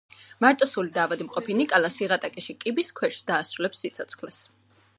[0.43, 4.41] მარტოსული და ავადმყოფი ნიკალა სიღატაკეში, კიბის ქვეშ დაასრულებს სიცოცხლეს.